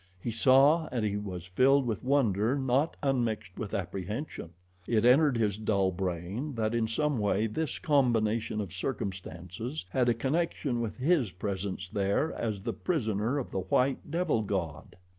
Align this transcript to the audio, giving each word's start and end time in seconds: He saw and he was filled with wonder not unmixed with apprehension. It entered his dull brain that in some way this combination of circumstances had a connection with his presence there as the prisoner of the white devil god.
He 0.19 0.31
saw 0.31 0.89
and 0.91 1.05
he 1.05 1.15
was 1.15 1.45
filled 1.45 1.85
with 1.85 2.03
wonder 2.03 2.57
not 2.57 2.95
unmixed 3.03 3.59
with 3.59 3.71
apprehension. 3.75 4.49
It 4.87 5.05
entered 5.05 5.37
his 5.37 5.57
dull 5.57 5.91
brain 5.91 6.55
that 6.55 6.73
in 6.73 6.87
some 6.87 7.19
way 7.19 7.45
this 7.45 7.77
combination 7.77 8.61
of 8.61 8.73
circumstances 8.73 9.85
had 9.89 10.09
a 10.09 10.15
connection 10.15 10.81
with 10.81 10.97
his 10.97 11.29
presence 11.29 11.87
there 11.87 12.33
as 12.33 12.63
the 12.63 12.73
prisoner 12.73 13.37
of 13.37 13.51
the 13.51 13.59
white 13.59 14.09
devil 14.09 14.41
god. 14.41 14.95